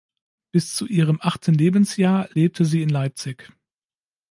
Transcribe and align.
Bis 0.51 0.73
zu 0.75 0.87
ihrem 0.87 1.19
achten 1.21 1.53
Lebensjahr 1.53 2.27
lebte 2.33 2.65
sie 2.65 2.81
in 2.81 2.89
Leipzig. 2.89 3.51